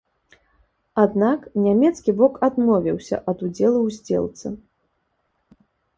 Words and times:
Аднак 1.03 1.43
нямецкі 1.65 2.11
бок 2.21 2.33
адмовіўся 2.47 3.15
ад 3.33 3.37
удзелу 3.49 3.77
ў 3.87 3.99
здзелцы. 3.99 4.47